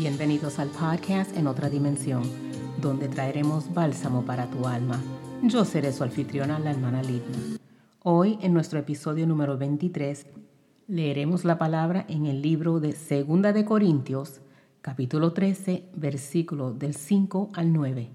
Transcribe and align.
Bienvenidos 0.00 0.58
al 0.58 0.70
podcast 0.70 1.36
En 1.36 1.46
otra 1.46 1.68
dimensión, 1.68 2.22
donde 2.80 3.06
traeremos 3.06 3.74
bálsamo 3.74 4.24
para 4.24 4.46
tu 4.46 4.66
alma. 4.66 4.98
Yo 5.42 5.66
seré 5.66 5.92
su 5.92 6.02
anfitriona, 6.02 6.58
la 6.58 6.70
hermana 6.70 7.02
Lidna. 7.02 7.58
Hoy, 8.02 8.38
en 8.40 8.54
nuestro 8.54 8.78
episodio 8.78 9.26
número 9.26 9.58
23, 9.58 10.26
leeremos 10.88 11.44
la 11.44 11.58
palabra 11.58 12.06
en 12.08 12.24
el 12.24 12.40
libro 12.40 12.80
de 12.80 12.92
Segunda 12.92 13.52
de 13.52 13.66
Corintios, 13.66 14.40
capítulo 14.80 15.34
13, 15.34 15.90
versículo 15.94 16.72
del 16.72 16.94
5 16.94 17.50
al 17.52 17.70
9. 17.70 18.08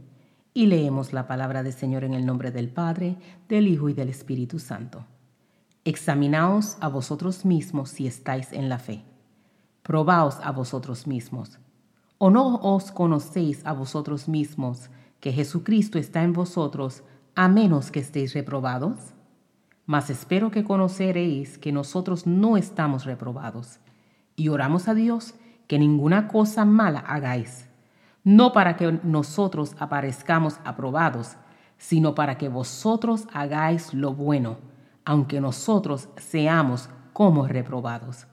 Y 0.56 0.66
leemos 0.66 1.14
la 1.14 1.28
palabra 1.28 1.62
del 1.62 1.74
Señor 1.74 2.04
en 2.04 2.16
el 2.16 2.26
nombre 2.26 2.50
del 2.50 2.70
Padre, 2.70 3.16
del 3.48 3.68
Hijo 3.68 3.90
y 3.90 3.94
del 3.94 4.10
Espíritu 4.10 4.58
Santo. 4.58 5.06
Examinaos 5.84 6.78
a 6.80 6.88
vosotros 6.88 7.46
mismos 7.46 7.92
si 7.92 8.08
estáis 8.08 8.54
en 8.54 8.70
la 8.70 8.80
fe. 8.80 9.04
Probaos 9.84 10.38
a 10.42 10.52
vosotros 10.52 11.06
mismos 11.06 11.60
¿O 12.18 12.30
no 12.30 12.56
os 12.62 12.92
conocéis 12.92 13.66
a 13.66 13.74
vosotros 13.74 14.30
mismos 14.30 14.90
que 15.20 15.34
Jesucristo 15.34 15.98
está 15.98 16.24
en 16.24 16.32
vosotros, 16.32 17.04
a 17.36 17.50
menos 17.50 17.92
que 17.92 18.00
estéis 18.00 18.34
reprobados? 18.34 19.14
Mas 19.86 20.10
espero 20.10 20.50
que 20.50 20.64
conoceréis 20.64 21.58
que 21.58 21.74
nosotros 21.74 22.26
no 22.26 22.56
estamos 22.56 23.04
reprobados, 23.04 23.80
y 24.38 24.48
oramos 24.48 24.88
a 24.88 24.94
Dios 24.94 25.34
que 25.68 25.78
ninguna 25.78 26.30
cosa 26.30 26.64
mala 26.64 27.00
hagáis, 27.00 27.68
no 28.24 28.54
para 28.54 28.78
que 28.78 28.98
nosotros 29.04 29.76
aparezcamos 29.78 30.58
aprobados, 30.64 31.36
sino 31.78 32.16
para 32.16 32.38
que 32.38 32.48
vosotros 32.48 33.28
hagáis 33.34 33.94
lo 33.94 34.14
bueno, 34.14 34.60
aunque 35.04 35.42
nosotros 35.42 36.08
seamos 36.16 36.90
como 37.12 37.46
reprobados 37.46 38.26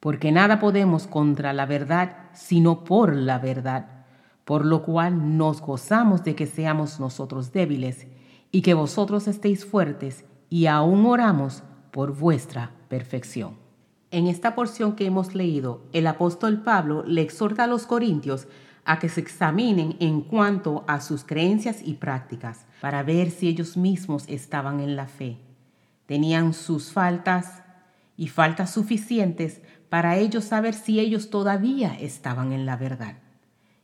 porque 0.00 0.32
nada 0.32 0.58
podemos 0.58 1.06
contra 1.06 1.52
la 1.52 1.66
verdad 1.66 2.16
sino 2.32 2.84
por 2.84 3.14
la 3.14 3.38
verdad, 3.38 4.04
por 4.44 4.64
lo 4.64 4.82
cual 4.82 5.36
nos 5.36 5.60
gozamos 5.60 6.24
de 6.24 6.34
que 6.34 6.46
seamos 6.46 6.98
nosotros 6.98 7.52
débiles 7.52 8.06
y 8.50 8.62
que 8.62 8.74
vosotros 8.74 9.28
estéis 9.28 9.64
fuertes 9.64 10.24
y 10.48 10.66
aún 10.66 11.06
oramos 11.06 11.62
por 11.90 12.16
vuestra 12.16 12.72
perfección. 12.88 13.56
En 14.10 14.26
esta 14.26 14.56
porción 14.56 14.96
que 14.96 15.06
hemos 15.06 15.34
leído, 15.34 15.82
el 15.92 16.06
apóstol 16.08 16.62
Pablo 16.62 17.04
le 17.06 17.22
exhorta 17.22 17.64
a 17.64 17.66
los 17.68 17.86
corintios 17.86 18.48
a 18.84 18.98
que 18.98 19.08
se 19.08 19.20
examinen 19.20 19.96
en 20.00 20.22
cuanto 20.22 20.84
a 20.88 21.00
sus 21.00 21.22
creencias 21.22 21.80
y 21.84 21.94
prácticas, 21.94 22.66
para 22.80 23.04
ver 23.04 23.30
si 23.30 23.46
ellos 23.46 23.76
mismos 23.76 24.24
estaban 24.26 24.80
en 24.80 24.96
la 24.96 25.06
fe. 25.06 25.38
Tenían 26.06 26.54
sus 26.54 26.90
faltas 26.90 27.62
y 28.20 28.28
faltas 28.28 28.70
suficientes 28.70 29.62
para 29.88 30.18
ellos 30.18 30.44
saber 30.44 30.74
si 30.74 31.00
ellos 31.00 31.30
todavía 31.30 31.96
estaban 31.98 32.52
en 32.52 32.66
la 32.66 32.76
verdad. 32.76 33.16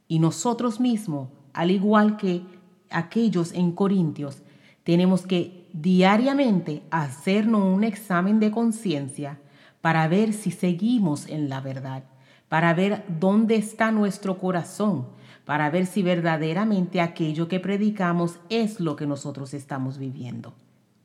Y 0.08 0.18
nosotros 0.18 0.78
mismos, 0.78 1.30
al 1.54 1.70
igual 1.70 2.18
que 2.18 2.42
aquellos 2.90 3.54
en 3.54 3.72
Corintios, 3.72 4.42
tenemos 4.84 5.26
que 5.26 5.66
diariamente 5.72 6.82
hacernos 6.90 7.62
un 7.62 7.82
examen 7.82 8.38
de 8.38 8.50
conciencia 8.50 9.40
para 9.80 10.06
ver 10.06 10.34
si 10.34 10.50
seguimos 10.50 11.26
en 11.30 11.48
la 11.48 11.62
verdad, 11.62 12.04
para 12.50 12.74
ver 12.74 13.06
dónde 13.08 13.56
está 13.56 13.90
nuestro 13.90 14.36
corazón, 14.36 15.06
para 15.46 15.70
ver 15.70 15.86
si 15.86 16.02
verdaderamente 16.02 17.00
aquello 17.00 17.48
que 17.48 17.58
predicamos 17.58 18.38
es 18.50 18.80
lo 18.80 18.96
que 18.96 19.06
nosotros 19.06 19.54
estamos 19.54 19.96
viviendo. 19.96 20.52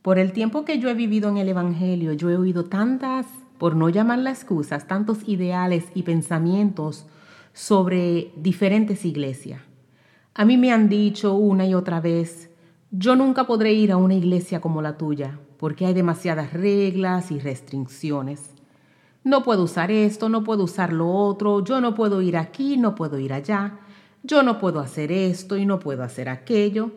Por 0.01 0.17
el 0.17 0.31
tiempo 0.31 0.65
que 0.65 0.79
yo 0.79 0.89
he 0.89 0.95
vivido 0.95 1.29
en 1.29 1.37
el 1.37 1.49
Evangelio, 1.49 2.13
yo 2.13 2.29
he 2.31 2.37
oído 2.37 2.65
tantas 2.65 3.27
por 3.59 3.75
no 3.75 3.89
llamar 3.89 4.17
las 4.17 4.39
excusas, 4.39 4.87
tantos 4.87 5.19
ideales 5.27 5.85
y 5.93 6.01
pensamientos 6.01 7.05
sobre 7.53 8.31
diferentes 8.35 9.05
iglesias. 9.05 9.61
A 10.33 10.43
mí 10.45 10.57
me 10.57 10.71
han 10.71 10.89
dicho 10.89 11.35
una 11.35 11.67
y 11.67 11.75
otra 11.75 12.01
vez, 12.01 12.49
yo 12.89 13.15
nunca 13.15 13.45
podré 13.45 13.73
ir 13.73 13.91
a 13.91 13.97
una 13.97 14.15
iglesia 14.15 14.59
como 14.59 14.81
la 14.81 14.97
tuya, 14.97 15.39
porque 15.57 15.85
hay 15.85 15.93
demasiadas 15.93 16.51
reglas 16.51 17.29
y 17.29 17.39
restricciones. 17.39 18.55
No 19.23 19.43
puedo 19.43 19.65
usar 19.65 19.91
esto, 19.91 20.29
no 20.29 20.43
puedo 20.43 20.63
usar 20.63 20.91
lo 20.91 21.07
otro, 21.11 21.63
yo 21.63 21.79
no 21.79 21.93
puedo 21.93 22.23
ir 22.23 22.37
aquí, 22.37 22.75
no 22.75 22.95
puedo 22.95 23.19
ir 23.19 23.33
allá, 23.33 23.77
yo 24.23 24.41
no 24.41 24.57
puedo 24.57 24.79
hacer 24.79 25.11
esto 25.11 25.57
y 25.57 25.67
no 25.67 25.77
puedo 25.77 26.01
hacer 26.01 26.27
aquello. 26.27 26.89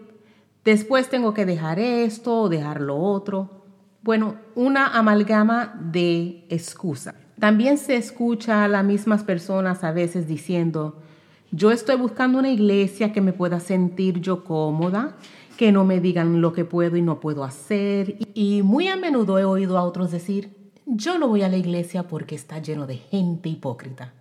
Después 0.64 1.10
tengo 1.10 1.34
que 1.34 1.44
dejar 1.44 1.78
esto 1.78 2.42
o 2.42 2.48
dejar 2.48 2.80
lo 2.80 2.96
otro. 2.96 3.64
Bueno, 4.02 4.36
una 4.54 4.86
amalgama 4.88 5.78
de 5.78 6.46
excusa. 6.48 7.14
También 7.38 7.76
se 7.76 7.96
escucha 7.96 8.64
a 8.64 8.68
las 8.68 8.84
mismas 8.84 9.24
personas 9.24 9.84
a 9.84 9.92
veces 9.92 10.26
diciendo, 10.26 11.02
yo 11.50 11.70
estoy 11.70 11.96
buscando 11.96 12.38
una 12.38 12.50
iglesia 12.50 13.12
que 13.12 13.20
me 13.20 13.34
pueda 13.34 13.60
sentir 13.60 14.20
yo 14.20 14.44
cómoda, 14.44 15.16
que 15.58 15.70
no 15.70 15.84
me 15.84 16.00
digan 16.00 16.40
lo 16.40 16.52
que 16.52 16.64
puedo 16.64 16.96
y 16.96 17.02
no 17.02 17.20
puedo 17.20 17.44
hacer. 17.44 18.16
Y 18.32 18.62
muy 18.62 18.88
a 18.88 18.96
menudo 18.96 19.38
he 19.38 19.44
oído 19.44 19.76
a 19.76 19.84
otros 19.84 20.12
decir, 20.12 20.72
yo 20.86 21.18
no 21.18 21.28
voy 21.28 21.42
a 21.42 21.48
la 21.48 21.56
iglesia 21.56 22.04
porque 22.08 22.34
está 22.34 22.58
lleno 22.58 22.86
de 22.86 22.96
gente 22.96 23.50
hipócrita. 23.50 24.14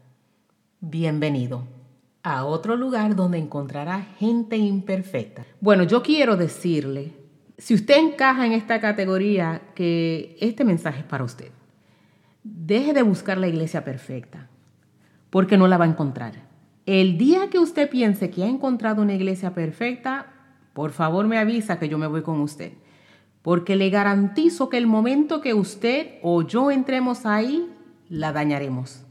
Bienvenido 0.82 1.83
a 2.24 2.46
otro 2.46 2.76
lugar 2.76 3.16
donde 3.16 3.38
encontrará 3.38 4.02
gente 4.18 4.58
imperfecta. 4.58 5.46
Bueno, 5.60 5.84
yo 5.84 6.02
quiero 6.02 6.38
decirle 6.38 7.24
si 7.58 7.74
usted 7.74 7.98
encaja 7.98 8.46
en 8.46 8.54
esta 8.54 8.80
categoría, 8.82 9.62
que 9.76 10.36
este 10.40 10.64
mensaje 10.64 11.00
es 11.00 11.06
para 11.06 11.24
usted. 11.24 11.52
Deje 12.44 12.94
de 12.94 13.04
buscar 13.04 13.38
la 13.38 13.48
iglesia 13.48 13.86
perfecta, 13.86 14.50
porque 15.30 15.58
no 15.58 15.68
la 15.68 15.78
va 15.78 15.86
a 15.86 15.90
encontrar. 15.90 16.34
El 16.86 17.18
día 17.18 17.50
que 17.50 17.60
usted 17.60 17.90
piense 17.90 18.30
que 18.30 18.44
ha 18.44 18.48
encontrado 18.48 19.02
una 19.02 19.14
iglesia 19.14 19.54
perfecta, 19.54 20.28
por 20.74 20.92
favor 20.92 21.28
me 21.28 21.38
avisa 21.38 21.80
que 21.80 21.88
yo 21.88 21.98
me 21.98 22.08
voy 22.08 22.22
con 22.22 22.42
usted. 22.42 22.74
Porque 23.42 23.76
le 23.76 23.90
garantizo 23.90 24.70
que 24.70 24.78
el 24.78 24.88
momento 24.88 25.40
que 25.40 25.54
usted 25.54 26.16
o 26.22 26.42
yo 26.42 26.72
entremos 26.72 27.26
ahí, 27.26 27.70
la 28.10 28.34
dañaremos. 28.34 29.03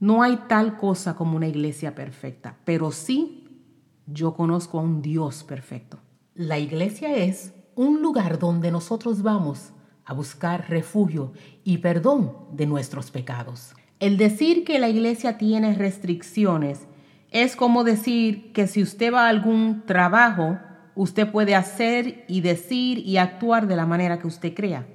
No 0.00 0.22
hay 0.22 0.38
tal 0.48 0.78
cosa 0.78 1.14
como 1.14 1.36
una 1.36 1.46
iglesia 1.46 1.94
perfecta, 1.94 2.56
pero 2.64 2.90
sí 2.90 3.46
yo 4.06 4.34
conozco 4.34 4.78
a 4.78 4.82
un 4.82 5.02
Dios 5.02 5.44
perfecto. 5.44 5.98
La 6.34 6.58
iglesia 6.58 7.14
es 7.14 7.52
un 7.74 8.00
lugar 8.00 8.38
donde 8.38 8.70
nosotros 8.70 9.22
vamos 9.22 9.72
a 10.06 10.14
buscar 10.14 10.70
refugio 10.70 11.32
y 11.64 11.78
perdón 11.78 12.34
de 12.52 12.64
nuestros 12.64 13.10
pecados. 13.10 13.74
El 13.98 14.16
decir 14.16 14.64
que 14.64 14.78
la 14.78 14.88
iglesia 14.88 15.36
tiene 15.36 15.74
restricciones 15.74 16.86
es 17.30 17.54
como 17.54 17.84
decir 17.84 18.52
que 18.54 18.66
si 18.66 18.82
usted 18.82 19.12
va 19.12 19.26
a 19.26 19.28
algún 19.28 19.84
trabajo, 19.84 20.58
usted 20.94 21.30
puede 21.30 21.54
hacer 21.54 22.24
y 22.26 22.40
decir 22.40 22.98
y 23.06 23.18
actuar 23.18 23.68
de 23.68 23.76
la 23.76 23.84
manera 23.84 24.18
que 24.18 24.26
usted 24.26 24.54
crea. 24.54 24.86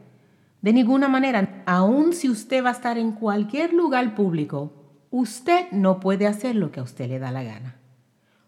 De 0.64 0.74
ninguna 0.74 1.08
manera, 1.08 1.64
aun 1.68 2.12
si 2.14 2.28
usted 2.28 2.64
va 2.64 2.70
a 2.70 2.74
estar 2.74 2.98
en 2.98 3.12
cualquier 3.12 3.72
lugar 3.72 4.16
público, 4.16 4.85
usted 5.18 5.72
no 5.72 6.02
puede 6.02 6.28
hacer 6.28 6.58
lo 6.58 6.74
que 6.74 6.82
a 6.82 6.84
usted 6.84 7.08
le 7.08 7.20
da 7.20 7.32
la 7.32 7.42
gana. 7.42 7.76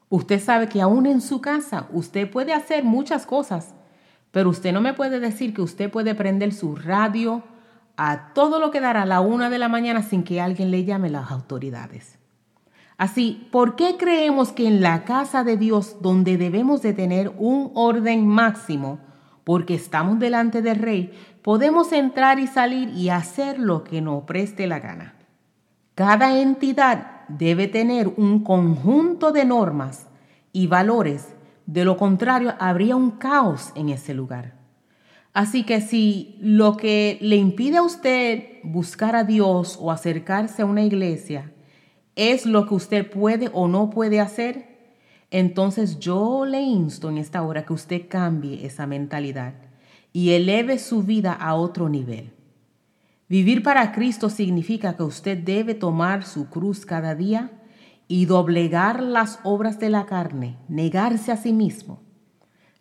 Usted 0.09 0.38
sabe 0.41 0.67
que 0.67 0.81
aún 0.81 1.05
en 1.05 1.22
su 1.22 1.39
casa 1.39 1.88
usted 1.94 2.29
puede 2.29 2.53
hacer 2.53 2.83
muchas 2.83 3.25
cosas, 3.25 3.73
pero 4.31 4.50
usted 4.50 4.73
no 4.73 4.81
me 4.81 4.94
puede 4.94 5.22
decir 5.22 5.53
que 5.53 5.61
usted 5.61 5.89
puede 5.89 6.13
prender 6.13 6.53
su 6.53 6.75
radio 6.75 7.41
a 7.95 8.33
todo 8.33 8.59
lo 8.59 8.69
que 8.69 8.81
dará 8.81 9.03
a 9.03 9.06
la 9.06 9.22
una 9.22 9.50
de 9.50 9.59
la 9.59 9.69
mañana 9.69 10.03
sin 10.03 10.25
que 10.25 10.41
alguien 10.41 10.69
le 10.69 10.83
llame 10.83 11.09
las 11.09 11.31
autoridades. 11.31 12.19
Así, 12.97 13.47
¿por 13.50 13.77
qué 13.77 13.95
creemos 13.97 14.51
que 14.51 14.67
en 14.67 14.81
la 14.81 15.06
casa 15.06 15.45
de 15.45 15.56
Dios, 15.56 16.01
donde 16.01 16.35
debemos 16.35 16.81
de 16.81 16.91
tener 16.91 17.31
un 17.38 17.72
orden 17.75 18.27
máximo, 18.27 19.00
porque 19.45 19.75
estamos 19.75 20.19
delante 20.19 20.62
del 20.62 20.80
rey, 20.80 21.13
podemos 21.44 21.94
entrar 21.94 22.39
y 22.39 22.47
salir 22.47 22.89
y 22.89 23.07
hacer 23.07 23.57
lo 23.57 23.86
que 23.86 24.01
nos 24.01 24.25
preste 24.25 24.68
la 24.68 24.80
gana? 24.80 25.16
Cada 25.97 26.39
entidad 26.39 27.21
debe 27.27 27.67
tener 27.67 28.07
un 28.17 28.44
conjunto 28.44 29.31
de 29.31 29.45
normas 29.45 30.05
y 30.53 30.67
valores 30.67 31.33
de 31.65 31.85
lo 31.85 31.97
contrario, 31.97 32.53
habría 32.59 32.95
un 32.95 33.09
caos 33.09 33.71
en 33.73 33.89
ese 33.89 34.13
lugar. 34.13 34.53
Así 35.33 35.63
que 35.63 35.81
si 35.81 36.38
lo 36.39 36.77
que 36.77 37.17
le 37.19 37.38
impide 37.38 37.77
a 37.77 37.81
usted 37.81 38.59
buscar 38.63 39.15
a 39.15 39.23
Dios 39.23 39.75
o 39.81 39.89
acercarse 39.89 40.61
a 40.61 40.67
una 40.67 40.83
iglesia 40.83 41.51
es 42.15 42.45
lo 42.45 42.67
que 42.67 42.75
usted 42.75 43.09
puede 43.09 43.50
o 43.51 43.67
no 43.67 43.89
puede 43.89 44.19
hacer, 44.19 44.77
entonces 45.31 45.97
yo 45.97 46.45
le 46.45 46.61
insto 46.61 47.09
en 47.09 47.17
esta 47.17 47.41
hora 47.41 47.65
que 47.65 47.73
usted 47.73 48.03
cambie 48.07 48.67
esa 48.67 48.85
mentalidad 48.85 49.55
y 50.13 50.33
eleve 50.33 50.77
su 50.77 51.01
vida 51.01 51.33
a 51.33 51.55
otro 51.55 51.89
nivel. 51.89 52.37
Vivir 53.29 53.62
para 53.62 53.91
Cristo 53.91 54.29
significa 54.29 54.95
que 54.95 55.03
usted 55.03 55.38
debe 55.38 55.74
tomar 55.74 56.24
su 56.24 56.50
cruz 56.50 56.85
cada 56.85 57.13
día 57.13 57.51
y 58.07 58.25
doblegar 58.25 59.03
las 59.03 59.39
obras 59.44 59.79
de 59.79 59.89
la 59.89 60.06
carne, 60.06 60.57
negarse 60.69 61.33
a 61.33 61.38
sí 61.38 61.51
mismo. 61.51 62.00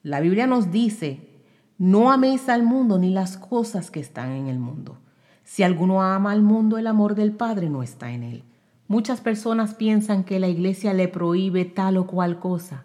La 0.05 0.21
Biblia 0.21 0.47
nos 0.47 0.71
dice, 0.71 1.43
no 1.79 2.13
améis 2.13 2.49
al 2.49 2.63
mundo 2.63 2.97
ni 2.97 3.11
las 3.11 3.37
cosas 3.37 3.91
que 3.91 3.99
están 3.99 4.31
en 4.31 4.47
el 4.47 4.61
mundo. 4.61 4.99
Si 5.43 5.65
alguno 5.65 6.01
ama 6.01 6.31
al 6.31 6.43
mundo, 6.43 6.79
el 6.79 6.87
amor 6.87 7.17
del 7.17 7.33
Padre 7.33 7.69
no 7.69 7.83
está 7.83 8.13
en 8.13 8.23
él. 8.23 8.45
Muchas 8.87 9.21
personas 9.21 9.75
piensan 9.75 10.23
que 10.23 10.39
la 10.39 10.47
iglesia 10.47 10.95
le 10.95 11.09
prohíbe 11.09 11.65
tal 11.65 11.97
o 11.97 12.07
cual 12.07 12.39
cosa. 12.39 12.85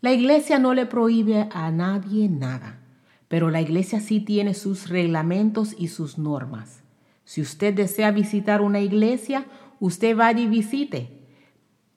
La 0.00 0.12
iglesia 0.12 0.58
no 0.58 0.74
le 0.74 0.86
prohíbe 0.86 1.48
a 1.52 1.70
nadie 1.70 2.28
nada, 2.28 2.80
pero 3.28 3.48
la 3.50 3.60
iglesia 3.60 4.00
sí 4.00 4.18
tiene 4.18 4.54
sus 4.54 4.88
reglamentos 4.88 5.72
y 5.78 5.86
sus 5.86 6.18
normas. 6.18 6.82
Si 7.26 7.42
usted 7.42 7.74
desea 7.74 8.12
visitar 8.12 8.60
una 8.62 8.78
iglesia, 8.80 9.46
usted 9.80 10.16
vaya 10.16 10.40
y 10.40 10.46
visite. 10.46 11.10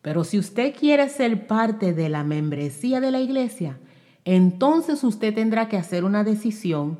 Pero 0.01 0.23
si 0.23 0.39
usted 0.39 0.75
quiere 0.75 1.07
ser 1.07 1.45
parte 1.45 1.93
de 1.93 2.09
la 2.09 2.23
membresía 2.23 2.99
de 2.99 3.11
la 3.11 3.21
iglesia, 3.21 3.77
entonces 4.25 5.03
usted 5.03 5.33
tendrá 5.35 5.69
que 5.69 5.77
hacer 5.77 6.03
una 6.03 6.23
decisión 6.23 6.97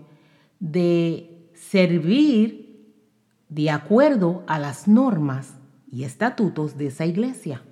de 0.59 1.49
servir 1.55 2.93
de 3.49 3.71
acuerdo 3.71 4.43
a 4.45 4.59
las 4.59 4.87
normas 4.87 5.55
y 5.91 6.03
estatutos 6.03 6.77
de 6.77 6.87
esa 6.87 7.07
iglesia. 7.07 7.63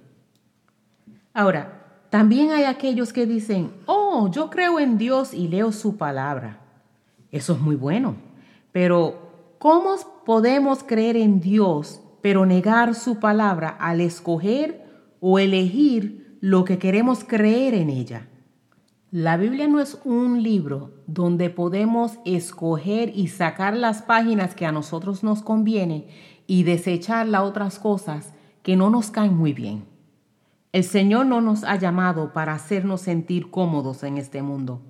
Ahora, 1.35 2.01
también 2.09 2.49
hay 2.49 2.63
aquellos 2.63 3.13
que 3.13 3.27
dicen, 3.27 3.71
oh, 3.85 4.31
yo 4.31 4.49
creo 4.49 4.79
en 4.79 4.97
Dios 4.97 5.35
y 5.35 5.49
leo 5.49 5.71
su 5.71 5.97
palabra. 5.97 6.61
Eso 7.31 7.53
es 7.53 7.59
muy 7.59 7.75
bueno, 7.75 8.15
pero 8.71 9.26
¿cómo 9.59 9.95
podemos 10.25 10.83
creer 10.83 11.17
en 11.17 11.39
Dios 11.39 12.01
pero 12.21 12.45
negar 12.45 12.95
su 12.95 13.19
palabra 13.19 13.69
al 13.69 14.01
escoger 14.01 14.85
o 15.19 15.39
elegir 15.39 16.37
lo 16.41 16.65
que 16.65 16.77
queremos 16.77 17.23
creer 17.23 17.73
en 17.73 17.89
ella? 17.89 18.27
La 19.09 19.37
Biblia 19.37 19.67
no 19.69 19.79
es 19.79 19.99
un 20.03 20.43
libro 20.43 20.91
donde 21.07 21.49
podemos 21.49 22.19
escoger 22.25 23.11
y 23.15 23.29
sacar 23.29 23.75
las 23.75 24.01
páginas 24.01 24.53
que 24.53 24.65
a 24.65 24.73
nosotros 24.73 25.23
nos 25.23 25.41
conviene 25.41 26.07
y 26.45 26.63
desechar 26.63 27.27
las 27.27 27.43
otras 27.43 27.79
cosas 27.79 28.33
que 28.63 28.75
no 28.75 28.89
nos 28.89 29.09
caen 29.09 29.35
muy 29.35 29.53
bien. 29.53 29.85
El 30.73 30.83
Señor 30.83 31.25
no 31.25 31.39
nos 31.39 31.63
ha 31.63 31.77
llamado 31.77 32.33
para 32.33 32.53
hacernos 32.53 32.99
sentir 32.99 33.49
cómodos 33.49 34.03
en 34.03 34.17
este 34.17 34.41
mundo. 34.41 34.81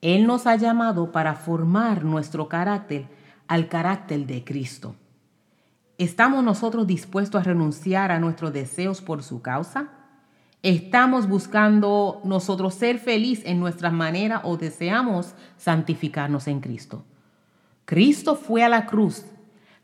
Él 0.00 0.26
nos 0.26 0.48
ha 0.48 0.56
llamado 0.56 1.12
para 1.12 1.34
formar 1.34 2.04
nuestro 2.04 2.48
carácter 2.48 3.06
al 3.50 3.66
carácter 3.66 4.26
de 4.26 4.44
Cristo. 4.44 4.94
¿Estamos 5.98 6.44
nosotros 6.44 6.86
dispuestos 6.86 7.40
a 7.40 7.42
renunciar 7.42 8.12
a 8.12 8.20
nuestros 8.20 8.52
deseos 8.52 9.00
por 9.00 9.24
su 9.24 9.42
causa? 9.42 9.88
¿Estamos 10.62 11.28
buscando 11.28 12.20
nosotros 12.22 12.74
ser 12.74 13.00
feliz 13.00 13.42
en 13.44 13.58
nuestra 13.58 13.90
manera 13.90 14.40
o 14.44 14.56
deseamos 14.56 15.34
santificarnos 15.56 16.46
en 16.46 16.60
Cristo? 16.60 17.02
Cristo 17.86 18.36
fue 18.36 18.62
a 18.62 18.68
la 18.68 18.86
cruz 18.86 19.24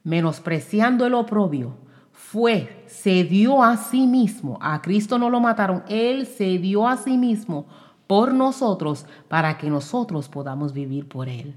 menospreciando 0.05 1.05
el 1.05 1.15
oprobio, 1.15 1.75
fue, 2.13 2.85
se 2.87 3.25
dio 3.25 3.65
a 3.65 3.77
sí 3.77 4.07
mismo, 4.07 4.59
a 4.63 4.81
Cristo 4.81 5.19
no 5.19 5.29
lo 5.29 5.41
mataron, 5.41 5.83
Él 5.89 6.27
se 6.27 6.59
dio 6.59 6.87
a 6.87 6.97
sí 6.99 7.19
mismo 7.19 7.67
por 8.07 8.33
nosotros 8.33 9.07
para 9.27 9.59
que 9.59 9.69
nosotros 9.71 10.29
podamos 10.29 10.73
vivir 10.73 11.09
por 11.09 11.29
Él. 11.29 11.57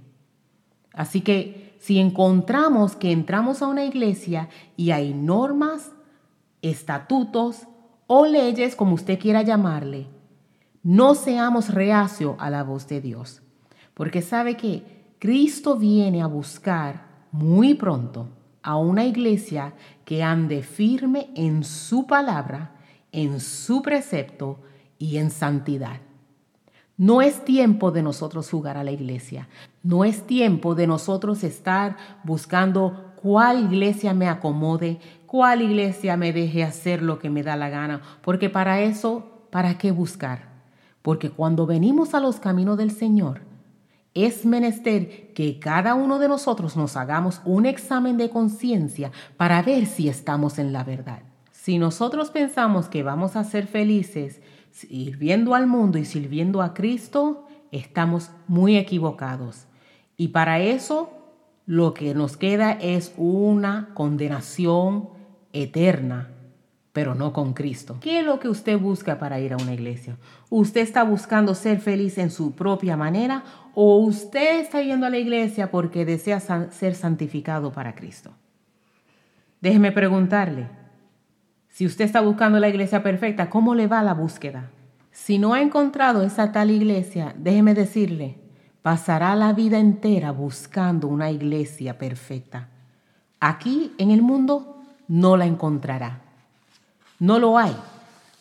Así 0.94 1.22
que 1.22 1.76
si 1.80 2.00
encontramos 2.00 2.96
que 2.96 3.12
entramos 3.12 3.62
a 3.62 3.68
una 3.68 3.86
iglesia 3.86 4.50
y 4.76 4.92
hay 4.92 5.14
normas, 5.14 5.92
estatutos 6.62 7.68
o 8.08 8.26
leyes, 8.26 8.76
como 8.76 8.96
usted 8.96 9.20
quiera 9.20 9.42
llamarle, 9.42 10.08
no 10.84 11.16
seamos 11.16 11.74
reacio 11.74 12.36
a 12.40 12.50
la 12.50 12.64
voz 12.64 12.88
de 12.88 13.02
Dios, 13.02 13.42
porque 13.94 14.22
sabe 14.22 14.58
que 14.58 15.14
Cristo 15.20 15.78
viene 15.78 16.22
a 16.22 16.28
buscar 16.28 17.06
muy 17.32 17.74
pronto 17.76 18.30
a 18.62 18.78
una 18.78 19.06
iglesia 19.06 19.74
que 20.06 20.24
ande 20.24 20.64
firme 20.64 21.30
en 21.36 21.64
su 21.64 22.08
palabra, 22.08 22.76
en 23.12 23.40
su 23.40 23.82
precepto 23.82 24.60
y 24.98 25.18
en 25.18 25.32
santidad. 25.32 26.02
No 26.98 27.22
es 27.22 27.46
tiempo 27.46 27.92
de 27.92 28.04
nosotros 28.04 28.50
jugar 28.50 28.78
a 28.78 28.84
la 28.84 28.92
iglesia. 28.92 29.48
No 29.84 30.04
es 30.04 30.28
tiempo 30.28 30.76
de 30.76 30.88
nosotros 30.88 31.44
estar 31.44 31.96
buscando 32.24 33.14
cuál 33.16 33.64
iglesia 33.66 34.14
me 34.14 34.28
acomode, 34.28 35.00
cuál 35.26 35.62
iglesia 35.62 36.18
me 36.18 36.34
deje 36.34 36.64
hacer 36.64 37.02
lo 37.02 37.20
que 37.20 37.30
me 37.30 37.44
da 37.44 37.56
la 37.56 37.70
gana. 37.70 38.02
Porque 38.22 38.50
para 38.50 38.82
eso, 38.82 39.46
¿para 39.52 39.78
qué 39.78 39.92
buscar? 39.92 40.50
Porque 41.02 41.30
cuando 41.30 41.66
venimos 41.66 42.14
a 42.14 42.20
los 42.20 42.40
caminos 42.40 42.78
del 42.78 42.92
Señor, 42.92 43.42
es 44.14 44.46
menester 44.46 45.34
que 45.34 45.60
cada 45.60 45.96
uno 45.96 46.20
de 46.20 46.28
nosotros 46.28 46.76
nos 46.76 46.98
hagamos 46.98 47.42
un 47.46 47.66
examen 47.66 48.18
de 48.18 48.30
conciencia 48.30 49.12
para 49.38 49.62
ver 49.62 49.86
si 49.86 50.10
estamos 50.10 50.60
en 50.60 50.74
la 50.74 50.84
verdad. 50.84 51.22
Si 51.52 51.78
nosotros 51.78 52.32
pensamos 52.32 52.90
que 52.90 53.04
vamos 53.04 53.36
a 53.36 53.44
ser 53.44 53.68
felices 53.68 54.42
sirviendo 54.72 55.56
al 55.56 55.68
mundo 55.68 55.98
y 55.98 56.06
sirviendo 56.06 56.62
a 56.62 56.74
Cristo, 56.74 57.46
estamos 57.72 58.32
muy 58.48 58.78
equivocados. 58.78 59.69
Y 60.20 60.28
para 60.28 60.60
eso 60.60 61.12
lo 61.66 61.94
que 61.94 62.14
nos 62.14 62.36
queda 62.36 62.74
es 62.74 63.14
una 63.18 63.90
condenación 63.96 65.10
eterna 65.54 66.36
pero 66.92 67.16
no 67.16 67.32
con 67.32 67.54
Cristo. 67.54 67.98
¿Qué 68.02 68.20
es 68.20 68.26
lo 68.26 68.42
que 68.42 68.50
usted 68.50 68.78
busca 68.78 69.20
para 69.20 69.40
ir 69.40 69.54
a 69.54 69.58
una 69.58 69.74
iglesia? 69.74 70.18
¿Usted 70.50 70.82
está 70.82 71.04
buscando 71.04 71.56
ser 71.56 71.80
feliz 71.80 72.18
en 72.18 72.30
su 72.30 72.54
propia 72.54 72.98
manera 72.98 73.46
o 73.74 74.00
usted 74.00 74.60
está 74.60 74.82
yendo 74.82 75.06
a 75.06 75.10
la 75.10 75.18
iglesia 75.18 75.72
porque 75.72 76.04
desea 76.04 76.42
ser 76.42 76.96
santificado 76.96 77.72
para 77.72 77.96
Cristo? 77.96 78.32
Déjeme 79.62 79.94
preguntarle, 79.94 80.68
si 81.70 81.86
usted 81.86 82.04
está 82.04 82.20
buscando 82.20 82.60
la 82.60 82.68
iglesia 82.68 83.02
perfecta, 83.02 83.50
¿cómo 83.50 83.76
le 83.76 83.88
va 83.88 84.04
la 84.04 84.14
búsqueda? 84.14 84.70
Si 85.12 85.38
no 85.38 85.54
ha 85.54 85.62
encontrado 85.62 86.24
esa 86.24 86.52
tal 86.52 86.72
iglesia, 86.72 87.34
déjeme 87.38 87.74
decirle, 87.74 88.49
pasará 88.82 89.36
la 89.36 89.54
vida 89.54 89.80
entera 89.80 90.32
buscando 90.32 91.08
una 91.08 91.32
iglesia 91.32 91.98
perfecta. 91.98 92.70
Aquí 93.40 93.94
en 93.98 94.12
el 94.12 94.22
mundo 94.22 94.82
no 95.08 95.38
la 95.38 95.46
encontrará. 95.46 96.22
No 97.20 97.40
lo 97.40 97.58
hay. 97.58 97.76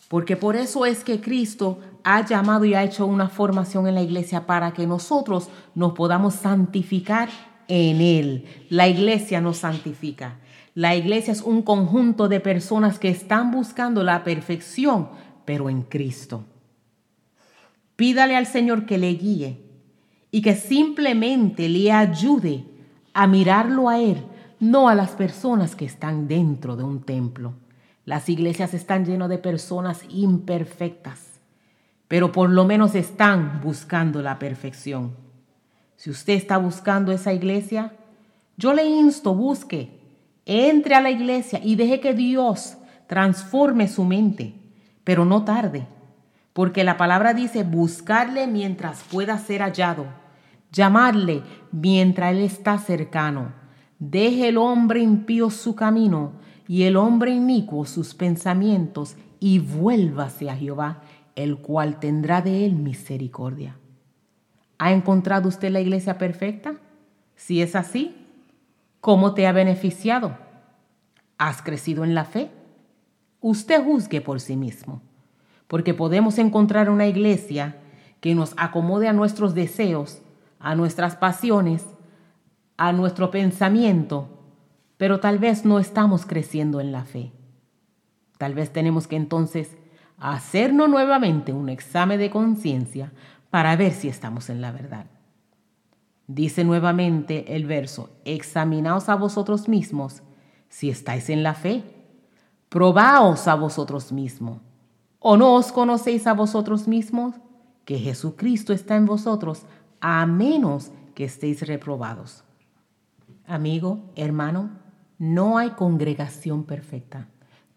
Porque 0.07 0.35
por 0.35 0.55
eso 0.55 0.85
es 0.85 1.03
que 1.03 1.21
Cristo 1.21 1.79
ha 2.03 2.25
llamado 2.25 2.65
y 2.65 2.73
ha 2.73 2.83
hecho 2.83 3.05
una 3.05 3.29
formación 3.29 3.87
en 3.87 3.95
la 3.95 4.01
iglesia 4.01 4.47
para 4.47 4.71
que 4.71 4.87
nosotros 4.87 5.49
nos 5.75 5.93
podamos 5.93 6.33
santificar 6.33 7.29
en 7.67 8.01
Él. 8.01 8.45
La 8.69 8.87
iglesia 8.87 9.41
nos 9.41 9.57
santifica. 9.57 10.37
La 10.73 10.95
iglesia 10.95 11.31
es 11.33 11.41
un 11.41 11.61
conjunto 11.61 12.27
de 12.27 12.39
personas 12.39 12.97
que 12.97 13.09
están 13.09 13.51
buscando 13.51 14.03
la 14.03 14.23
perfección, 14.23 15.09
pero 15.45 15.69
en 15.69 15.83
Cristo. 15.83 16.45
Pídale 17.95 18.35
al 18.35 18.47
Señor 18.47 18.85
que 18.85 18.97
le 18.97 19.13
guíe 19.13 19.68
y 20.31 20.41
que 20.41 20.55
simplemente 20.55 21.69
le 21.69 21.91
ayude 21.91 22.65
a 23.13 23.27
mirarlo 23.27 23.89
a 23.89 23.99
Él, 23.99 24.23
no 24.59 24.89
a 24.89 24.95
las 24.95 25.11
personas 25.11 25.75
que 25.75 25.85
están 25.85 26.27
dentro 26.27 26.75
de 26.75 26.83
un 26.83 27.01
templo. 27.01 27.53
Las 28.05 28.29
iglesias 28.29 28.73
están 28.73 29.05
llenas 29.05 29.29
de 29.29 29.37
personas 29.37 30.03
imperfectas, 30.09 31.39
pero 32.07 32.31
por 32.31 32.49
lo 32.49 32.65
menos 32.65 32.95
están 32.95 33.61
buscando 33.63 34.21
la 34.21 34.39
perfección. 34.39 35.15
Si 35.95 36.09
usted 36.09 36.33
está 36.33 36.57
buscando 36.57 37.11
esa 37.11 37.33
iglesia, 37.33 37.93
yo 38.57 38.73
le 38.73 38.85
insto, 38.85 39.35
busque, 39.35 39.99
entre 40.45 40.95
a 40.95 41.01
la 41.01 41.11
iglesia 41.11 41.61
y 41.63 41.75
deje 41.75 41.99
que 41.99 42.13
Dios 42.13 42.77
transforme 43.07 43.87
su 43.87 44.03
mente, 44.03 44.55
pero 45.03 45.25
no 45.25 45.43
tarde, 45.43 45.87
porque 46.53 46.83
la 46.83 46.97
palabra 46.97 47.33
dice 47.33 47.63
buscarle 47.63 48.47
mientras 48.47 49.03
pueda 49.03 49.37
ser 49.37 49.61
hallado, 49.61 50.07
llamarle 50.71 51.43
mientras 51.71 52.31
Él 52.31 52.41
está 52.41 52.77
cercano. 52.77 53.53
Deje 53.99 54.49
el 54.49 54.57
hombre 54.57 55.01
impío 55.01 55.49
su 55.49 55.75
camino 55.75 56.33
y 56.69 56.83
el 56.83 56.97
hombre 56.97 57.31
inicuo 57.31 57.85
sus 57.85 58.13
pensamientos, 58.13 59.15
y 59.39 59.57
vuélvase 59.57 60.51
a 60.51 60.55
Jehová, 60.55 61.01
el 61.35 61.57
cual 61.57 61.99
tendrá 61.99 62.41
de 62.41 62.65
él 62.65 62.75
misericordia. 62.75 63.77
¿Ha 64.77 64.91
encontrado 64.91 65.49
usted 65.49 65.71
la 65.71 65.79
iglesia 65.79 66.17
perfecta? 66.17 66.75
Si 67.35 67.61
es 67.61 67.75
así, 67.75 68.15
¿cómo 69.01 69.33
te 69.33 69.47
ha 69.47 69.51
beneficiado? 69.51 70.37
¿Has 71.39 71.61
crecido 71.61 72.03
en 72.03 72.13
la 72.13 72.25
fe? 72.25 72.51
Usted 73.41 73.83
juzgue 73.83 74.21
por 74.21 74.39
sí 74.39 74.55
mismo, 74.55 75.01
porque 75.67 75.93
podemos 75.93 76.37
encontrar 76.37 76.89
una 76.89 77.07
iglesia 77.07 77.77
que 78.19 78.35
nos 78.35 78.53
acomode 78.57 79.07
a 79.07 79.13
nuestros 79.13 79.55
deseos, 79.55 80.21
a 80.59 80.75
nuestras 80.75 81.15
pasiones, 81.15 81.85
a 82.77 82.91
nuestro 82.93 83.31
pensamiento, 83.31 84.27
pero 84.97 85.19
tal 85.19 85.39
vez 85.39 85.65
no 85.65 85.79
estamos 85.79 86.25
creciendo 86.25 86.79
en 86.79 86.91
la 86.91 87.05
fe. 87.05 87.31
Tal 88.37 88.53
vez 88.53 88.71
tenemos 88.71 89.07
que 89.07 89.15
entonces 89.15 89.77
hacernos 90.17 90.89
nuevamente 90.89 91.53
un 91.53 91.69
examen 91.69 92.19
de 92.19 92.29
conciencia 92.29 93.11
para 93.49 93.75
ver 93.75 93.93
si 93.93 94.07
estamos 94.07 94.49
en 94.49 94.61
la 94.61 94.71
verdad. 94.71 95.05
Dice 96.27 96.63
nuevamente 96.63 97.55
el 97.55 97.65
verso, 97.65 98.11
examinaos 98.23 99.09
a 99.09 99.15
vosotros 99.15 99.67
mismos 99.67 100.21
si 100.67 100.89
estáis 100.89 101.29
en 101.29 101.41
la 101.41 101.55
fe, 101.55 101.83
Probaos 102.69 103.47
a 103.47 103.55
vosotros 103.55 104.11
mismos. 104.11 104.59
¿O 105.17 105.37
no 105.37 105.55
os 105.55 105.71
conocéis 105.71 106.27
a 106.27 106.33
vosotros 106.33 106.87
mismos? 106.87 107.33
Que 107.83 107.97
Jesucristo 107.97 108.73
está 108.73 108.95
en 108.95 109.07
vosotros, 109.07 109.65
a 110.01 110.25
menos 110.25 110.91
que 111.15 111.25
estéis 111.25 111.67
reprobados. 111.67 112.43
Amigo, 113.45 114.11
hermano, 114.15 114.69
no 115.17 115.57
hay 115.57 115.71
congregación 115.71 116.63
perfecta. 116.63 117.27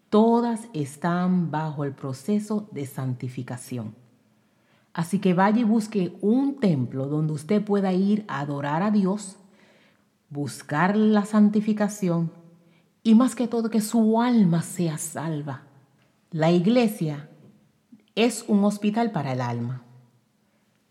Todas 0.09 0.67
están 0.73 1.51
bajo 1.51 1.83
el 1.83 1.93
proceso 1.93 2.67
de 2.71 2.85
santificación. 2.85 3.95
Así 4.93 5.19
que 5.19 5.33
vaya 5.33 5.61
y 5.61 5.63
busque 5.63 6.15
un 6.21 6.59
templo 6.59 7.07
donde 7.07 7.33
usted 7.33 7.63
pueda 7.63 7.93
ir 7.93 8.23
a 8.27 8.41
adorar 8.41 8.83
a 8.83 8.91
Dios, 8.91 9.37
buscar 10.29 10.95
la 10.95 11.25
santificación 11.25 12.31
y 13.01 13.15
más 13.15 13.35
que 13.35 13.47
todo 13.47 13.69
que 13.69 13.81
su 13.81 14.21
alma 14.21 14.61
sea 14.61 14.97
salva. 14.97 15.63
La 16.31 16.51
iglesia 16.51 17.29
es 18.15 18.45
un 18.47 18.63
hospital 18.63 19.11
para 19.11 19.33
el 19.33 19.41
alma, 19.41 19.82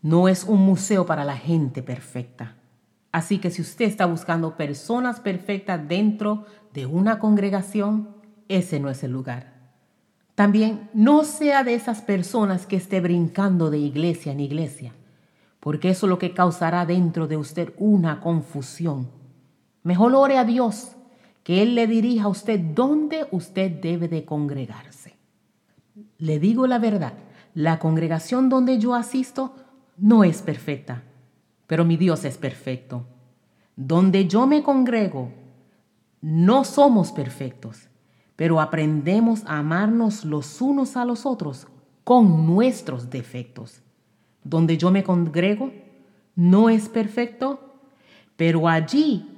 no 0.03 0.27
es 0.27 0.43
un 0.43 0.61
museo 0.61 1.05
para 1.07 1.23
la 1.23 1.37
gente 1.37 1.81
perfecta. 1.81 2.57
Así 3.11 3.39
que 3.39 3.49
si 3.49 3.61
usted 3.61 3.85
está 3.85 4.05
buscando 4.05 4.57
personas 4.57 5.19
perfectas 5.19 5.87
dentro 5.87 6.45
de 6.73 6.85
una 6.85 7.19
congregación, 7.19 8.09
ese 8.49 8.79
no 8.79 8.89
es 8.89 9.03
el 9.03 9.11
lugar. 9.11 9.53
También 10.35 10.89
no 10.93 11.23
sea 11.23 11.63
de 11.63 11.75
esas 11.75 12.01
personas 12.01 12.65
que 12.65 12.75
esté 12.75 12.99
brincando 12.99 13.69
de 13.69 13.77
iglesia 13.77 14.31
en 14.33 14.41
iglesia, 14.41 14.93
porque 15.59 15.89
eso 15.89 16.05
es 16.05 16.09
lo 16.09 16.19
que 16.19 16.33
causará 16.33 16.85
dentro 16.85 17.27
de 17.27 17.37
usted 17.37 17.73
una 17.77 18.19
confusión. 18.19 19.09
Mejor 19.83 20.15
ore 20.15 20.37
a 20.37 20.43
Dios, 20.43 20.97
que 21.43 21.61
Él 21.61 21.75
le 21.75 21.87
dirija 21.87 22.25
a 22.25 22.29
usted 22.29 22.59
dónde 22.59 23.27
usted 23.31 23.71
debe 23.71 24.07
de 24.07 24.25
congregarse. 24.25 25.15
Le 26.17 26.39
digo 26.39 26.67
la 26.67 26.79
verdad, 26.79 27.13
la 27.53 27.79
congregación 27.79 28.49
donde 28.49 28.79
yo 28.79 28.95
asisto 28.95 29.53
no 29.97 30.23
es 30.23 30.41
perfecta, 30.41 31.03
pero 31.67 31.85
mi 31.85 31.97
Dios 31.97 32.25
es 32.25 32.37
perfecto. 32.37 33.05
Donde 33.75 34.27
yo 34.27 34.45
me 34.47 34.63
congrego, 34.63 35.31
no 36.21 36.63
somos 36.63 37.11
perfectos, 37.11 37.89
pero 38.35 38.61
aprendemos 38.61 39.43
a 39.45 39.59
amarnos 39.59 40.25
los 40.25 40.61
unos 40.61 40.95
a 40.95 41.05
los 41.05 41.25
otros 41.25 41.67
con 42.03 42.45
nuestros 42.45 43.09
defectos. 43.09 43.81
Donde 44.43 44.77
yo 44.77 44.91
me 44.91 45.03
congrego, 45.03 45.71
no 46.35 46.69
es 46.69 46.89
perfecto, 46.89 47.73
pero 48.35 48.67
allí 48.67 49.29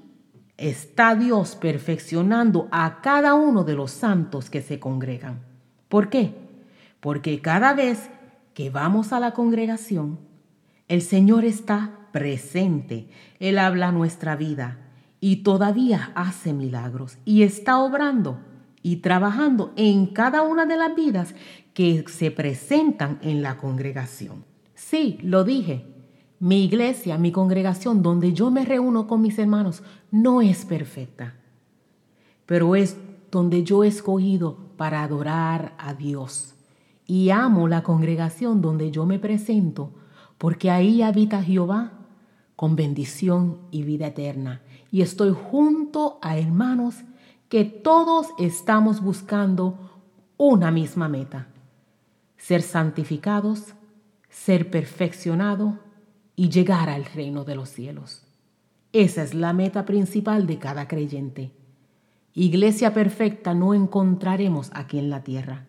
está 0.57 1.15
Dios 1.15 1.55
perfeccionando 1.55 2.67
a 2.71 3.01
cada 3.01 3.33
uno 3.33 3.63
de 3.63 3.75
los 3.75 3.91
santos 3.91 4.49
que 4.49 4.61
se 4.61 4.79
congregan. 4.79 5.41
¿Por 5.89 6.09
qué? 6.09 6.33
Porque 6.99 7.41
cada 7.41 7.73
vez 7.73 8.09
que 8.53 8.69
vamos 8.69 9.11
a 9.11 9.19
la 9.19 9.31
congregación, 9.31 10.17
el 10.87 11.01
Señor 11.01 11.45
está 11.45 12.09
presente. 12.11 13.09
Él 13.39 13.57
habla 13.57 13.91
nuestra 13.91 14.35
vida 14.35 14.79
y 15.19 15.37
todavía 15.37 16.11
hace 16.15 16.53
milagros 16.53 17.17
y 17.25 17.43
está 17.43 17.79
obrando 17.79 18.39
y 18.81 18.97
trabajando 18.97 19.73
en 19.75 20.07
cada 20.07 20.43
una 20.43 20.65
de 20.65 20.77
las 20.77 20.95
vidas 20.95 21.33
que 21.73 22.05
se 22.07 22.31
presentan 22.31 23.19
en 23.21 23.41
la 23.41 23.57
congregación. 23.57 24.45
Sí, 24.75 25.17
lo 25.23 25.43
dije, 25.43 25.85
mi 26.39 26.63
iglesia, 26.65 27.17
mi 27.17 27.31
congregación, 27.31 28.03
donde 28.03 28.33
yo 28.33 28.51
me 28.51 28.63
reúno 28.65 29.07
con 29.07 29.21
mis 29.21 29.39
hermanos, 29.39 29.81
no 30.11 30.41
es 30.41 30.65
perfecta, 30.65 31.35
pero 32.45 32.75
es 32.75 32.95
donde 33.31 33.63
yo 33.63 33.83
he 33.83 33.87
escogido 33.87 34.57
para 34.77 35.03
adorar 35.03 35.73
a 35.79 35.93
Dios. 35.93 36.53
Y 37.07 37.29
amo 37.31 37.67
la 37.67 37.83
congregación 37.83 38.61
donde 38.61 38.91
yo 38.91 39.05
me 39.05 39.17
presento, 39.19 39.91
porque 40.37 40.71
ahí 40.71 41.01
habita 41.01 41.43
Jehová 41.43 41.91
con 42.55 42.75
bendición 42.75 43.59
y 43.71 43.83
vida 43.83 44.07
eterna. 44.07 44.61
Y 44.91 45.01
estoy 45.01 45.33
junto 45.33 46.19
a 46.21 46.37
hermanos 46.37 46.95
que 47.49 47.65
todos 47.65 48.27
estamos 48.39 49.01
buscando 49.01 49.77
una 50.37 50.71
misma 50.71 51.07
meta, 51.09 51.47
ser 52.37 52.61
santificados, 52.61 53.73
ser 54.29 54.69
perfeccionados 54.69 55.75
y 56.35 56.49
llegar 56.49 56.89
al 56.89 57.05
reino 57.05 57.43
de 57.43 57.55
los 57.55 57.69
cielos. 57.69 58.23
Esa 58.91 59.23
es 59.23 59.33
la 59.33 59.53
meta 59.53 59.85
principal 59.85 60.47
de 60.47 60.59
cada 60.59 60.87
creyente. 60.87 61.51
Iglesia 62.33 62.93
perfecta 62.93 63.53
no 63.53 63.73
encontraremos 63.73 64.69
aquí 64.73 64.99
en 64.99 65.09
la 65.09 65.23
tierra, 65.23 65.67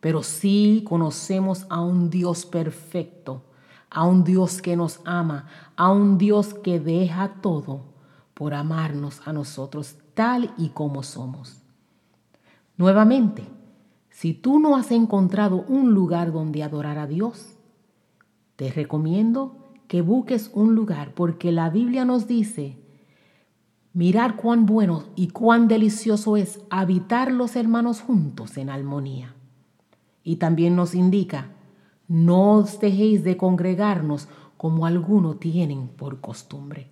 pero 0.00 0.22
sí 0.22 0.82
conocemos 0.86 1.66
a 1.68 1.82
un 1.82 2.08
Dios 2.08 2.46
perfecto, 2.46 3.44
a 3.90 4.04
un 4.04 4.24
Dios 4.24 4.62
que 4.62 4.76
nos 4.76 5.00
ama, 5.04 5.46
a 5.76 5.90
un 5.90 6.16
Dios 6.16 6.54
que 6.54 6.80
deja 6.80 7.40
todo 7.40 7.82
por 8.34 8.54
amarnos 8.54 9.20
a 9.26 9.32
nosotros 9.32 9.96
tal 10.14 10.54
y 10.56 10.70
como 10.70 11.02
somos. 11.02 11.62
Nuevamente, 12.76 13.44
si 14.10 14.32
tú 14.32 14.58
no 14.58 14.76
has 14.76 14.90
encontrado 14.90 15.64
un 15.68 15.92
lugar 15.92 16.32
donde 16.32 16.62
adorar 16.62 16.98
a 16.98 17.06
Dios, 17.06 17.56
te 18.56 18.70
recomiendo 18.70 19.72
que 19.88 20.02
busques 20.02 20.50
un 20.54 20.74
lugar 20.74 21.14
porque 21.14 21.52
la 21.52 21.68
Biblia 21.68 22.04
nos 22.04 22.26
dice, 22.26 22.78
mirar 23.92 24.36
cuán 24.36 24.66
bueno 24.66 25.04
y 25.16 25.28
cuán 25.28 25.68
delicioso 25.68 26.36
es 26.36 26.60
habitar 26.70 27.32
los 27.32 27.56
hermanos 27.56 28.00
juntos 28.00 28.56
en 28.56 28.70
armonía. 28.70 29.34
Y 30.22 30.36
también 30.36 30.76
nos 30.76 30.94
indica, 30.94 31.50
no 32.10 32.54
os 32.54 32.80
dejéis 32.80 33.22
de 33.22 33.36
congregarnos 33.36 34.26
como 34.56 34.84
algunos 34.84 35.38
tienen 35.38 35.86
por 35.86 36.20
costumbre. 36.20 36.88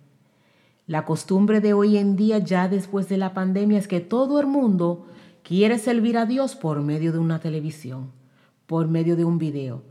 La 0.87 1.05
costumbre 1.05 1.61
de 1.61 1.73
hoy 1.73 1.97
en 1.97 2.15
día, 2.15 2.39
ya 2.39 2.69
después 2.69 3.09
de 3.09 3.17
la 3.17 3.35
pandemia, 3.35 3.81
es 3.81 3.89
que 3.89 3.99
todo 3.99 4.39
el 4.39 4.47
mundo 4.47 5.07
quiere 5.43 5.81
servir 5.81 6.17
a 6.17 6.25
Dios 6.25 6.55
por 6.55 6.83
medio 6.83 7.11
de 7.11 7.19
una 7.19 7.41
televisión, 7.41 8.13
por 8.67 8.87
medio 8.87 9.17
de 9.17 9.25
un 9.25 9.39
video. 9.39 9.83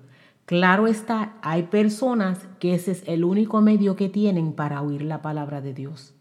Claro 0.46 0.88
está, 0.88 1.36
hay 1.42 1.64
personas 1.64 2.48
que 2.60 2.74
ese 2.74 2.92
es 2.92 3.04
el 3.06 3.26
único 3.26 3.60
medio 3.60 3.98
que 3.98 4.08
tienen 4.08 4.54
para 4.54 4.82
oír 4.82 5.02
la 5.02 5.22
palabra 5.22 5.60
de 5.60 5.74
Dios, 5.74 6.14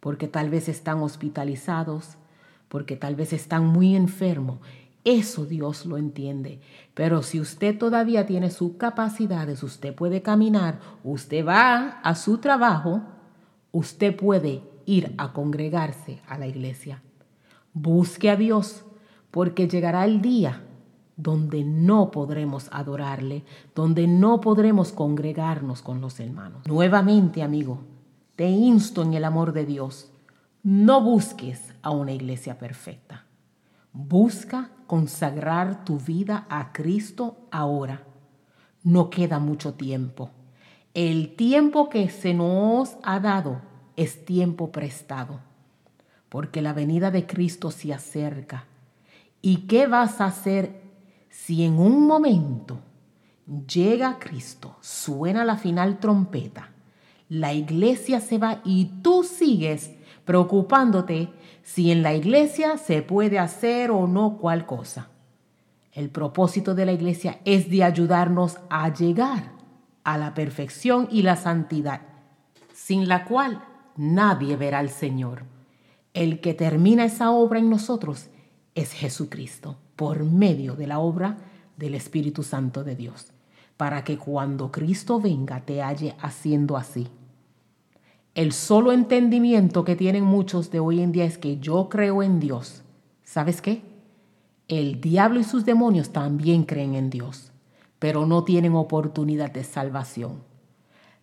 porque 0.00 0.28
tal 0.28 0.48
vez 0.48 0.70
están 0.70 1.02
hospitalizados, 1.02 2.16
porque 2.70 2.96
tal 2.96 3.16
vez 3.16 3.34
están 3.34 3.66
muy 3.66 3.94
enfermos. 3.94 4.60
Eso 5.06 5.46
Dios 5.46 5.86
lo 5.86 5.98
entiende. 5.98 6.60
Pero 6.92 7.22
si 7.22 7.38
usted 7.38 7.78
todavía 7.78 8.26
tiene 8.26 8.50
sus 8.50 8.72
capacidades, 8.72 9.62
usted 9.62 9.94
puede 9.94 10.20
caminar, 10.20 10.80
usted 11.04 11.46
va 11.46 12.00
a 12.00 12.14
su 12.16 12.38
trabajo, 12.38 13.02
usted 13.70 14.16
puede 14.16 14.64
ir 14.84 15.14
a 15.16 15.32
congregarse 15.32 16.20
a 16.26 16.36
la 16.38 16.48
iglesia. 16.48 17.04
Busque 17.72 18.30
a 18.30 18.36
Dios, 18.36 18.84
porque 19.30 19.68
llegará 19.68 20.04
el 20.04 20.20
día 20.20 20.64
donde 21.16 21.62
no 21.62 22.10
podremos 22.10 22.68
adorarle, 22.72 23.44
donde 23.76 24.08
no 24.08 24.40
podremos 24.40 24.90
congregarnos 24.90 25.82
con 25.82 26.00
los 26.00 26.18
hermanos. 26.18 26.66
Nuevamente, 26.66 27.44
amigo, 27.44 27.78
te 28.34 28.48
insto 28.48 29.02
en 29.02 29.14
el 29.14 29.24
amor 29.24 29.52
de 29.52 29.66
Dios, 29.66 30.10
no 30.64 31.00
busques 31.00 31.74
a 31.82 31.90
una 31.90 32.10
iglesia 32.10 32.58
perfecta. 32.58 33.24
Busca 33.92 34.72
consagrar 34.86 35.84
tu 35.84 35.98
vida 35.98 36.46
a 36.48 36.72
Cristo 36.72 37.36
ahora. 37.50 38.04
No 38.82 39.10
queda 39.10 39.38
mucho 39.38 39.74
tiempo. 39.74 40.30
El 40.94 41.36
tiempo 41.36 41.88
que 41.88 42.08
se 42.08 42.34
nos 42.34 42.96
ha 43.02 43.20
dado 43.20 43.60
es 43.96 44.24
tiempo 44.24 44.72
prestado, 44.72 45.40
porque 46.28 46.62
la 46.62 46.72
venida 46.72 47.10
de 47.10 47.26
Cristo 47.26 47.70
se 47.70 47.92
acerca. 47.92 48.64
¿Y 49.42 49.66
qué 49.66 49.86
vas 49.86 50.20
a 50.20 50.26
hacer 50.26 50.82
si 51.28 51.64
en 51.64 51.78
un 51.78 52.06
momento 52.06 52.78
llega 53.68 54.18
Cristo, 54.18 54.76
suena 54.80 55.44
la 55.44 55.56
final 55.56 55.98
trompeta, 55.98 56.70
la 57.28 57.52
iglesia 57.52 58.20
se 58.20 58.38
va 58.38 58.60
y 58.64 58.86
tú 59.02 59.24
sigues 59.24 59.90
preocupándote 60.26 61.30
si 61.62 61.90
en 61.90 62.02
la 62.02 62.14
iglesia 62.14 62.76
se 62.76 63.00
puede 63.00 63.38
hacer 63.38 63.90
o 63.90 64.06
no 64.06 64.36
cual 64.36 64.66
cosa. 64.66 65.08
El 65.92 66.10
propósito 66.10 66.74
de 66.74 66.84
la 66.84 66.92
iglesia 66.92 67.40
es 67.46 67.70
de 67.70 67.82
ayudarnos 67.82 68.58
a 68.68 68.92
llegar 68.92 69.52
a 70.04 70.18
la 70.18 70.34
perfección 70.34 71.08
y 71.10 71.22
la 71.22 71.36
santidad, 71.36 72.02
sin 72.74 73.08
la 73.08 73.24
cual 73.24 73.64
nadie 73.96 74.56
verá 74.56 74.80
al 74.80 74.90
Señor. 74.90 75.44
El 76.12 76.40
que 76.40 76.52
termina 76.52 77.04
esa 77.04 77.30
obra 77.30 77.58
en 77.58 77.70
nosotros 77.70 78.26
es 78.74 78.92
Jesucristo 78.92 79.78
por 79.96 80.24
medio 80.24 80.76
de 80.76 80.86
la 80.86 80.98
obra 80.98 81.38
del 81.76 81.94
Espíritu 81.94 82.42
Santo 82.42 82.84
de 82.84 82.94
Dios, 82.94 83.32
para 83.76 84.04
que 84.04 84.18
cuando 84.18 84.70
Cristo 84.70 85.20
venga 85.20 85.60
te 85.60 85.82
halle 85.82 86.14
haciendo 86.20 86.76
así. 86.76 87.08
El 88.36 88.52
solo 88.52 88.92
entendimiento 88.92 89.82
que 89.82 89.96
tienen 89.96 90.22
muchos 90.22 90.70
de 90.70 90.78
hoy 90.78 91.00
en 91.00 91.10
día 91.10 91.24
es 91.24 91.38
que 91.38 91.56
yo 91.58 91.88
creo 91.88 92.22
en 92.22 92.38
Dios. 92.38 92.82
¿Sabes 93.24 93.62
qué? 93.62 93.82
El 94.68 95.00
diablo 95.00 95.40
y 95.40 95.42
sus 95.42 95.64
demonios 95.64 96.10
también 96.10 96.64
creen 96.64 96.94
en 96.96 97.08
Dios, 97.08 97.50
pero 97.98 98.26
no 98.26 98.44
tienen 98.44 98.74
oportunidad 98.74 99.50
de 99.52 99.64
salvación. 99.64 100.42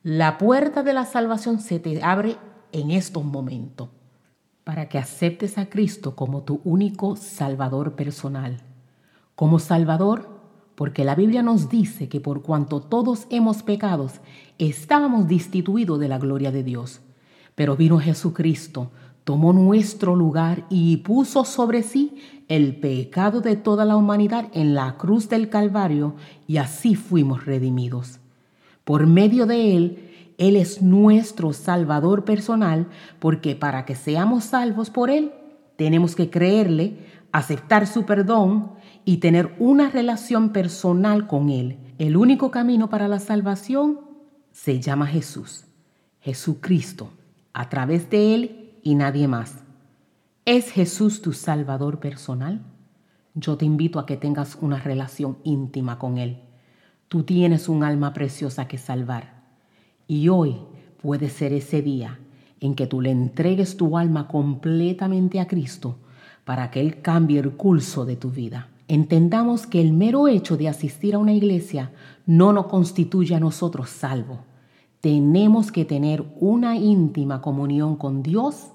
La 0.02 0.40
puerta 0.40 0.82
de 0.82 0.94
la 0.94 1.06
salvación 1.06 1.60
se 1.60 1.80
te 1.80 2.02
abre 2.02 2.38
en 2.72 2.90
estos 2.90 3.24
momentos 3.24 3.90
para 4.64 4.90
que 4.90 4.98
aceptes 4.98 5.60
a 5.60 5.70
Cristo 5.70 6.16
como 6.16 6.42
tu 6.42 6.62
único 6.64 7.16
Salvador 7.16 7.94
personal. 7.94 8.58
Como 9.36 9.60
Salvador, 9.60 10.34
porque 10.74 11.04
la 11.06 11.14
Biblia 11.14 11.44
nos 11.44 11.70
dice 11.70 12.10
que 12.10 12.20
por 12.20 12.42
cuanto 12.42 12.82
todos 12.82 13.28
hemos 13.30 13.62
pecado, 13.62 14.10
estábamos 14.58 15.28
destituidos 15.28 16.00
de 16.00 16.08
la 16.08 16.18
gloria 16.18 16.52
de 16.52 16.64
Dios. 16.64 17.02
Pero 17.56 17.76
vino 17.76 18.00
Jesucristo, 18.00 18.92
tomó 19.24 19.54
nuestro 19.54 20.16
lugar 20.16 20.66
y 20.70 20.98
puso 20.98 21.46
sobre 21.46 21.84
sí 21.84 22.16
el 22.48 22.76
pecado 22.76 23.42
de 23.42 23.56
toda 23.56 23.86
la 23.86 23.96
humanidad 23.96 24.50
en 24.54 24.74
la 24.74 24.98
cruz 24.98 25.30
del 25.30 25.50
Calvario 25.50 26.16
y 26.48 26.58
así 26.58 26.96
fuimos 26.96 27.46
redimidos. 27.46 28.20
Por 28.84 29.08
medio 29.08 29.46
de 29.46 29.78
él, 29.78 30.10
Él 30.38 30.56
es 30.56 30.82
nuestro 30.82 31.54
Salvador 31.54 32.26
personal 32.26 32.88
porque 33.20 33.56
para 33.56 33.86
que 33.86 33.96
seamos 33.96 34.44
salvos 34.46 34.90
por 34.90 35.10
Él, 35.10 35.32
tenemos 35.78 36.16
que 36.16 36.30
creerle, 36.30 36.98
aceptar 37.32 37.88
su 37.88 38.06
perdón 38.06 38.74
y 39.06 39.18
tener 39.18 39.56
una 39.60 39.90
relación 39.90 40.50
personal 40.50 41.28
con 41.28 41.50
Él. 41.50 41.78
El 41.98 42.18
único 42.18 42.52
camino 42.52 42.90
para 42.90 43.08
la 43.08 43.20
salvación 43.20 44.02
se 44.52 44.82
llama 44.82 45.08
Jesús, 45.08 45.66
Jesucristo, 46.20 47.10
a 47.54 47.70
través 47.70 48.10
de 48.10 48.36
Él 48.36 48.80
y 48.84 48.96
nadie 48.96 49.28
más. 49.28 49.64
¿Es 50.46 50.72
Jesús 50.72 51.22
tu 51.22 51.34
Salvador 51.34 52.00
personal? 52.00 52.62
Yo 53.36 53.58
te 53.58 53.66
invito 53.66 54.00
a 54.00 54.06
que 54.06 54.18
tengas 54.18 54.58
una 54.60 54.80
relación 54.80 55.38
íntima 55.44 55.98
con 55.98 56.18
Él. 56.18 56.42
Tú 57.08 57.24
tienes 57.24 57.70
un 57.70 57.84
alma 57.84 58.14
preciosa 58.14 58.68
que 58.68 58.78
salvar. 58.78 59.44
Y 60.08 60.30
hoy 60.30 60.58
puede 61.02 61.30
ser 61.30 61.54
ese 61.54 61.82
día 61.82 62.20
en 62.60 62.76
que 62.76 62.88
tú 62.88 63.02
le 63.02 63.12
entregues 63.12 63.78
tu 63.78 63.98
alma 63.98 64.28
completamente 64.28 65.40
a 65.40 65.48
Cristo 65.48 65.98
para 66.44 66.72
que 66.72 66.82
Él 66.82 67.02
cambie 67.02 67.40
el 67.40 67.54
curso 67.54 68.06
de 68.06 68.16
tu 68.16 68.30
vida. 68.30 68.70
Entendamos 68.88 69.66
que 69.66 69.80
el 69.82 69.94
mero 69.94 70.28
hecho 70.28 70.58
de 70.58 70.68
asistir 70.68 71.16
a 71.16 71.20
una 71.20 71.34
iglesia 71.34 71.92
no 72.26 72.52
nos 72.52 72.68
constituye 72.68 73.36
a 73.36 73.40
nosotros 73.40 73.90
salvo. 73.90 74.40
Tenemos 75.04 75.74
que 75.74 75.84
tener 75.84 76.24
una 76.40 76.78
íntima 76.78 77.42
comunión 77.42 77.98
con 77.98 78.24
Dios, 78.24 78.72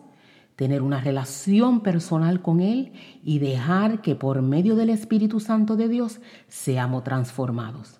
tener 0.56 0.82
una 0.82 1.00
relación 1.00 1.80
personal 1.80 2.42
con 2.42 2.60
Él 2.60 2.92
y 3.24 3.38
dejar 3.38 4.02
que 4.02 4.14
por 4.14 4.42
medio 4.42 4.76
del 4.76 4.90
Espíritu 4.90 5.40
Santo 5.40 5.74
de 5.74 5.88
Dios 5.88 6.20
seamos 6.46 7.02
transformados. 7.02 7.98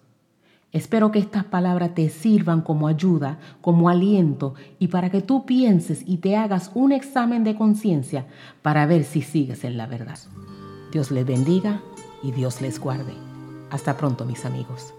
Espero 0.72 1.10
que 1.10 1.20
estas 1.20 1.44
palabras 1.44 1.94
te 1.94 2.10
sirvan 2.10 2.60
como 2.60 2.86
ayuda, 2.86 3.38
como 3.62 3.88
aliento 3.88 4.52
y 4.78 4.88
para 4.88 5.08
que 5.08 5.22
tú 5.22 5.46
pienses 5.46 6.02
y 6.04 6.18
te 6.18 6.36
hagas 6.36 6.70
un 6.74 6.92
examen 6.92 7.44
de 7.44 7.56
conciencia 7.56 8.26
para 8.60 8.84
ver 8.84 9.04
si 9.04 9.22
sigues 9.22 9.64
en 9.64 9.78
la 9.78 9.86
verdad. 9.86 10.18
Dios 10.92 11.10
les 11.10 11.24
bendiga 11.24 11.80
y 12.22 12.32
Dios 12.32 12.60
les 12.60 12.78
guarde. 12.78 13.14
Hasta 13.70 13.96
pronto, 13.96 14.26
mis 14.26 14.44
amigos. 14.44 14.92